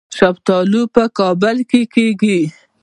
شفتالو 0.17 0.81
په 0.95 1.03
کابل 1.19 1.57
کې 1.69 1.81
کیږي 1.93 2.39